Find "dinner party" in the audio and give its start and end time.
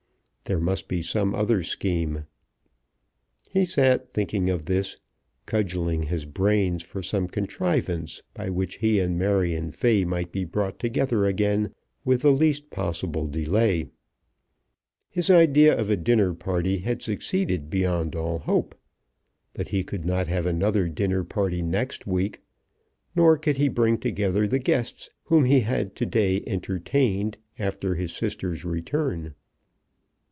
15.95-16.79, 20.89-21.61